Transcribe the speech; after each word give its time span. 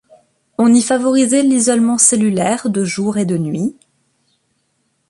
On 0.57 0.73
y 0.73 0.81
favorisait 0.81 1.43
l'isolement 1.43 1.99
cellulaire 1.99 2.71
de 2.71 2.83
jour 2.83 3.19
et 3.19 3.25
de 3.27 3.37
nuit. 3.37 3.75